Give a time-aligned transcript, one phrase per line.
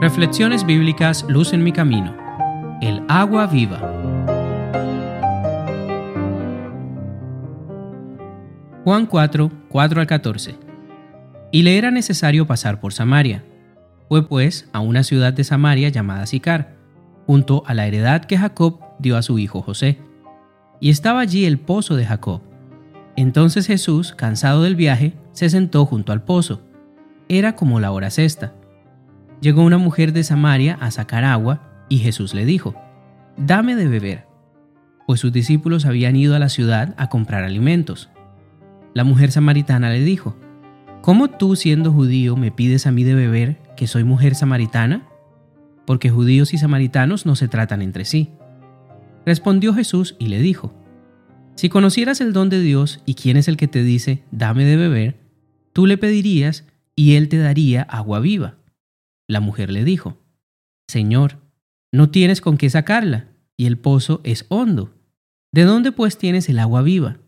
[0.00, 2.14] Reflexiones bíblicas Luz en mi camino.
[2.82, 3.78] El agua viva.
[8.82, 10.56] Juan 4, 4 al 14.
[11.52, 13.44] Y le era necesario pasar por Samaria.
[14.08, 16.76] Fue pues a una ciudad de Samaria llamada Sicar,
[17.26, 19.98] junto a la heredad que Jacob dio a su hijo José.
[20.80, 22.42] Y estaba allí el pozo de Jacob.
[23.16, 26.60] Entonces Jesús, cansado del viaje, se sentó junto al pozo.
[27.28, 28.54] Era como la hora sexta.
[29.40, 32.74] Llegó una mujer de Samaria a sacar agua, y Jesús le dijo,
[33.36, 34.26] Dame de beber,
[35.06, 38.10] pues sus discípulos habían ido a la ciudad a comprar alimentos.
[38.94, 40.36] La mujer samaritana le dijo,
[41.02, 45.06] ¿Cómo tú, siendo judío, me pides a mí de beber que soy mujer samaritana?
[45.84, 48.30] Porque judíos y samaritanos no se tratan entre sí.
[49.26, 50.72] Respondió Jesús y le dijo,
[51.56, 54.76] Si conocieras el don de Dios y quién es el que te dice, dame de
[54.76, 55.20] beber,
[55.74, 56.64] tú le pedirías
[56.96, 58.58] y él te daría agua viva.
[59.28, 60.18] La mujer le dijo,
[60.88, 61.38] Señor,
[61.92, 64.94] no tienes con qué sacarla, y el pozo es hondo.
[65.52, 67.18] ¿De dónde pues tienes el agua viva?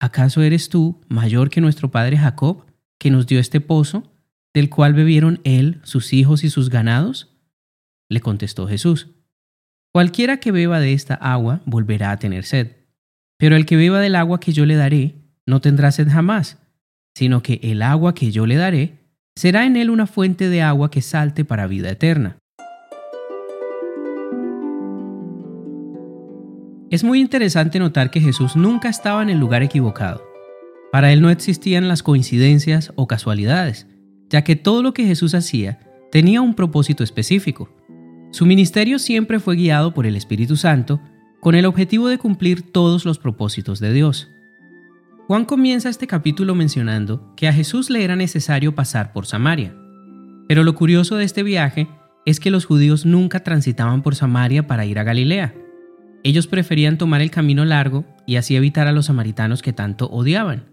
[0.00, 2.64] ¿Acaso eres tú mayor que nuestro padre Jacob,
[2.98, 4.12] que nos dio este pozo,
[4.52, 7.34] del cual bebieron él, sus hijos y sus ganados?
[8.08, 9.08] Le contestó Jesús,
[9.92, 12.76] Cualquiera que beba de esta agua volverá a tener sed,
[13.38, 15.14] pero el que beba del agua que yo le daré
[15.46, 16.58] no tendrá sed jamás,
[17.16, 18.98] sino que el agua que yo le daré
[19.34, 22.36] será en él una fuente de agua que salte para vida eterna.
[26.90, 30.22] Es muy interesante notar que Jesús nunca estaba en el lugar equivocado.
[30.92, 33.86] Para él no existían las coincidencias o casualidades,
[34.28, 35.78] ya que todo lo que Jesús hacía
[36.12, 37.70] tenía un propósito específico.
[38.30, 41.00] Su ministerio siempre fue guiado por el Espíritu Santo
[41.40, 44.28] con el objetivo de cumplir todos los propósitos de Dios.
[45.26, 49.74] Juan comienza este capítulo mencionando que a Jesús le era necesario pasar por Samaria.
[50.46, 51.88] Pero lo curioso de este viaje
[52.24, 55.52] es que los judíos nunca transitaban por Samaria para ir a Galilea.
[56.22, 60.66] Ellos preferían tomar el camino largo y así evitar a los samaritanos que tanto odiaban.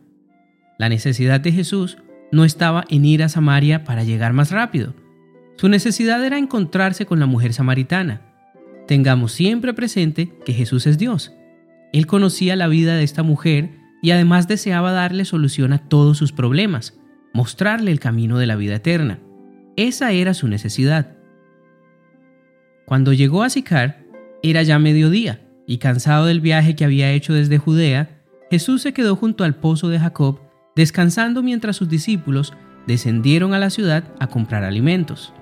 [0.77, 1.97] La necesidad de Jesús
[2.31, 4.93] no estaba en ir a Samaria para llegar más rápido.
[5.57, 8.21] Su necesidad era encontrarse con la mujer samaritana.
[8.87, 11.33] Tengamos siempre presente que Jesús es Dios.
[11.91, 16.33] Él conocía la vida de esta mujer y además deseaba darle solución a todos sus
[16.33, 16.99] problemas,
[17.33, 19.19] mostrarle el camino de la vida eterna.
[19.77, 21.15] Esa era su necesidad.
[22.85, 24.03] Cuando llegó a Sicar,
[24.43, 28.21] era ya mediodía, y cansado del viaje que había hecho desde Judea,
[28.51, 30.41] Jesús se quedó junto al pozo de Jacob
[30.75, 32.53] descansando mientras sus discípulos
[32.87, 35.33] descendieron a la ciudad a comprar alimentos.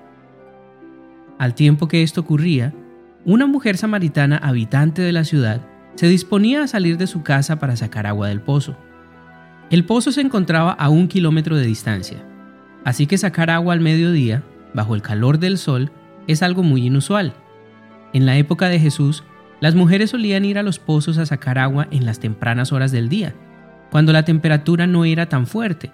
[1.38, 2.72] Al tiempo que esto ocurría,
[3.24, 7.76] una mujer samaritana habitante de la ciudad se disponía a salir de su casa para
[7.76, 8.76] sacar agua del pozo.
[9.70, 12.24] El pozo se encontraba a un kilómetro de distancia,
[12.84, 14.42] así que sacar agua al mediodía,
[14.74, 15.90] bajo el calor del sol,
[16.26, 17.34] es algo muy inusual.
[18.12, 19.24] En la época de Jesús,
[19.60, 23.08] las mujeres solían ir a los pozos a sacar agua en las tempranas horas del
[23.08, 23.34] día,
[23.90, 25.92] cuando la temperatura no era tan fuerte,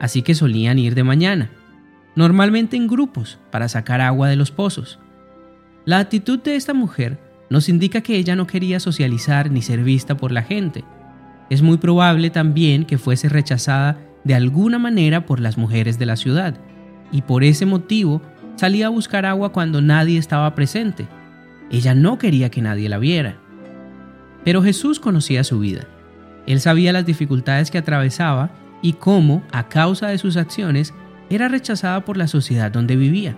[0.00, 1.50] así que solían ir de mañana,
[2.14, 4.98] normalmente en grupos, para sacar agua de los pozos.
[5.84, 7.18] La actitud de esta mujer
[7.50, 10.84] nos indica que ella no quería socializar ni ser vista por la gente.
[11.50, 16.16] Es muy probable también que fuese rechazada de alguna manera por las mujeres de la
[16.16, 16.54] ciudad,
[17.12, 18.22] y por ese motivo
[18.56, 21.06] salía a buscar agua cuando nadie estaba presente.
[21.70, 23.36] Ella no quería que nadie la viera.
[24.44, 25.86] Pero Jesús conocía su vida
[26.46, 28.50] él sabía las dificultades que atravesaba
[28.82, 30.92] y cómo, a causa de sus acciones,
[31.30, 33.36] era rechazada por la sociedad donde vivía.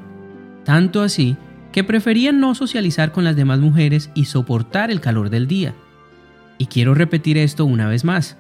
[0.65, 1.37] Tanto así
[1.77, 5.75] que prefería no socializar con las demás mujeres y soportar el calor del día.
[6.57, 8.39] Y quiero repetir esto una vez más.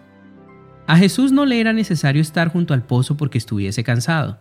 [0.86, 4.40] A Jesús no le era necesario estar junto al pozo porque estuviese cansado.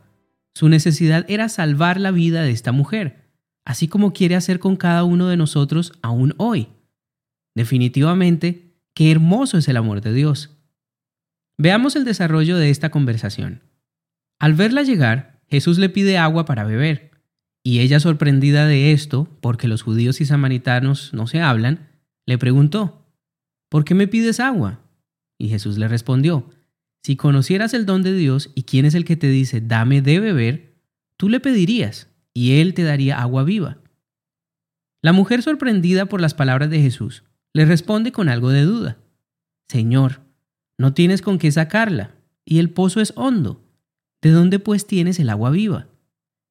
[0.53, 3.33] Su necesidad era salvar la vida de esta mujer,
[3.65, 6.69] así como quiere hacer con cada uno de nosotros aún hoy.
[7.53, 10.57] Definitivamente, Qué hermoso es el amor de Dios.
[11.57, 13.61] Veamos el desarrollo de esta conversación.
[14.39, 17.11] Al verla llegar, Jesús le pide agua para beber,
[17.67, 21.89] y ella sorprendida de esto, porque los judíos y samaritanos no se hablan,
[22.27, 23.09] le preguntó,
[23.69, 24.81] ¿por qué me pides agua?
[25.39, 26.47] Y Jesús le respondió,
[27.01, 30.19] si conocieras el don de Dios y quién es el que te dice, dame de
[30.19, 30.75] beber,
[31.17, 33.79] tú le pedirías, y él te daría agua viva.
[35.01, 38.99] La mujer sorprendida por las palabras de Jesús le responde con algo de duda.
[39.69, 40.21] Señor,
[40.77, 42.13] no tienes con qué sacarla,
[42.45, 43.63] y el pozo es hondo.
[44.21, 45.87] ¿De dónde pues tienes el agua viva?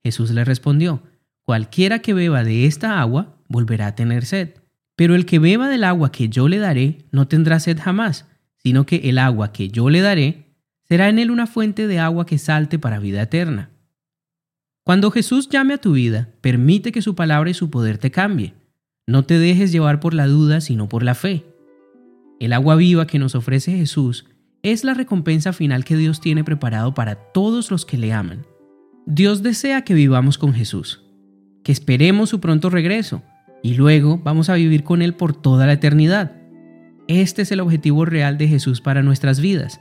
[0.04, 1.02] Jesús le respondió,
[1.44, 4.50] Cualquiera que beba de esta agua volverá a tener sed,
[4.96, 8.86] pero el que beba del agua que yo le daré no tendrá sed jamás, sino
[8.86, 12.38] que el agua que yo le daré será en él una fuente de agua que
[12.38, 13.70] salte para vida eterna.
[14.84, 18.54] Cuando Jesús llame a tu vida, permite que su palabra y su poder te cambie.
[19.06, 21.44] No te dejes llevar por la duda, sino por la fe.
[22.38, 24.26] El agua viva que nos ofrece Jesús
[24.62, 28.46] es la recompensa final que Dios tiene preparado para todos los que le aman.
[29.06, 31.02] Dios desea que vivamos con Jesús,
[31.62, 33.22] que esperemos su pronto regreso
[33.62, 36.32] y luego vamos a vivir con Él por toda la eternidad.
[37.06, 39.78] Este es el objetivo real de Jesús para nuestras vidas.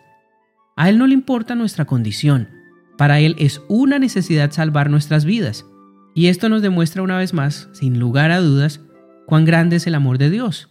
[0.76, 2.50] A Él no le importa nuestra condición,
[2.98, 5.66] para Él es una necesidad salvar nuestras vidas.
[6.14, 8.82] Y esto nos demuestra una vez más, sin lugar a dudas,
[9.26, 10.70] cuán grande es el amor de Dios.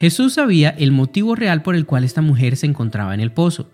[0.00, 3.70] Jesús sabía el motivo real por el cual esta mujer se encontraba en el pozo.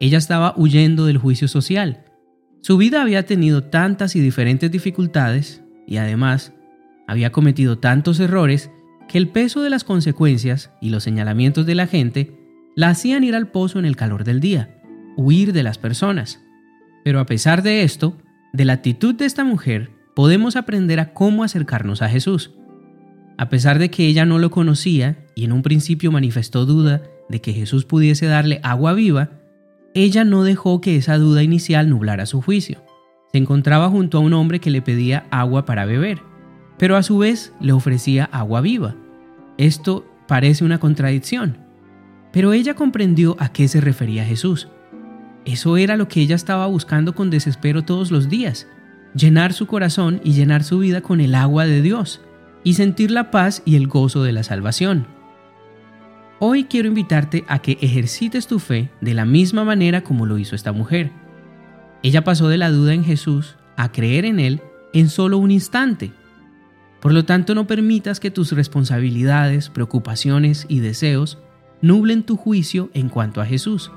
[0.00, 2.04] Ella estaba huyendo del juicio social.
[2.60, 6.52] Su vida había tenido tantas y diferentes dificultades y además
[7.06, 8.70] había cometido tantos errores
[9.08, 12.36] que el peso de las consecuencias y los señalamientos de la gente
[12.76, 14.80] la hacían ir al pozo en el calor del día,
[15.16, 16.40] huir de las personas.
[17.04, 18.16] Pero a pesar de esto,
[18.52, 22.52] de la actitud de esta mujer podemos aprender a cómo acercarnos a Jesús.
[23.38, 27.40] A pesar de que ella no lo conocía y en un principio manifestó duda de
[27.40, 29.37] que Jesús pudiese darle agua viva,
[30.04, 32.82] ella no dejó que esa duda inicial nublara su juicio.
[33.32, 36.22] Se encontraba junto a un hombre que le pedía agua para beber,
[36.78, 38.94] pero a su vez le ofrecía agua viva.
[39.56, 41.58] Esto parece una contradicción,
[42.32, 44.68] pero ella comprendió a qué se refería Jesús.
[45.44, 48.68] Eso era lo que ella estaba buscando con desespero todos los días,
[49.14, 52.20] llenar su corazón y llenar su vida con el agua de Dios,
[52.62, 55.17] y sentir la paz y el gozo de la salvación.
[56.40, 60.54] Hoy quiero invitarte a que ejercites tu fe de la misma manera como lo hizo
[60.54, 61.10] esta mujer.
[62.04, 64.62] Ella pasó de la duda en Jesús a creer en Él
[64.92, 66.12] en solo un instante.
[67.00, 71.38] Por lo tanto, no permitas que tus responsabilidades, preocupaciones y deseos
[71.82, 73.90] nublen tu juicio en cuanto a Jesús.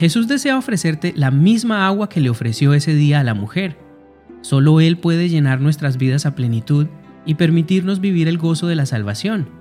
[0.00, 3.76] Jesús desea ofrecerte la misma agua que le ofreció ese día a la mujer.
[4.40, 6.86] Solo Él puede llenar nuestras vidas a plenitud
[7.26, 9.57] y permitirnos vivir el gozo de la salvación.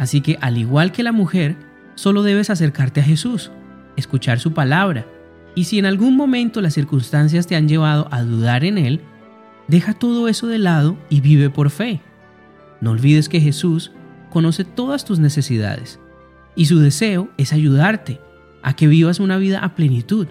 [0.00, 1.54] Así que, al igual que la mujer,
[1.94, 3.52] solo debes acercarte a Jesús,
[3.96, 5.06] escuchar su palabra,
[5.54, 9.00] y si en algún momento las circunstancias te han llevado a dudar en Él,
[9.70, 12.00] Deja todo eso de lado y vive por fe.
[12.80, 13.92] No olvides que Jesús
[14.28, 16.00] conoce todas tus necesidades
[16.56, 18.20] y su deseo es ayudarte
[18.64, 20.26] a que vivas una vida a plenitud.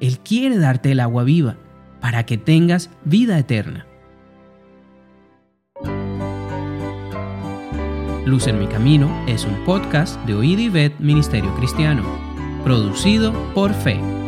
[0.00, 1.58] Él quiere darte el agua viva
[2.00, 3.86] para que tengas vida eterna.
[8.24, 10.68] Luz en mi camino es un podcast de Oíd y
[11.00, 12.04] Ministerio Cristiano,
[12.62, 14.21] producido por Fe.